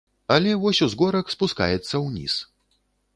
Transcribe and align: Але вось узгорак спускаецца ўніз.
Але 0.35 0.53
вось 0.61 0.79
узгорак 0.85 1.29
спускаецца 1.35 1.95
ўніз. 2.07 2.39